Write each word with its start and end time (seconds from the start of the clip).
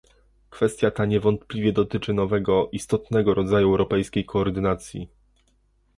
Kwestia 0.49 0.91
ta 0.91 1.05
niewątpliwie 1.05 1.73
dotyczy 1.73 2.13
nowego, 2.13 2.69
istotnego 2.71 3.33
rodzaju 3.33 3.67
europejskiej 3.67 4.25
koordynacji 4.25 5.09